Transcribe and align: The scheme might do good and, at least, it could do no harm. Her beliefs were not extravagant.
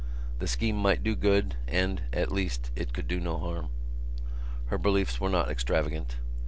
The 0.39 0.47
scheme 0.47 0.77
might 0.77 1.03
do 1.03 1.15
good 1.15 1.57
and, 1.67 2.01
at 2.11 2.31
least, 2.31 2.71
it 2.75 2.91
could 2.91 3.07
do 3.07 3.19
no 3.19 3.37
harm. 3.37 3.69
Her 4.65 4.79
beliefs 4.79 5.21
were 5.21 5.29
not 5.29 5.51
extravagant. 5.51 6.15